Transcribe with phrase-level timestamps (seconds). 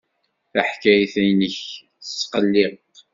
[0.51, 1.57] Taḥkayt-nnek
[2.05, 2.79] tesqelliq.